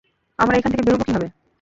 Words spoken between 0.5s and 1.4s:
এখান থেকে বেরুবো কীভাবে?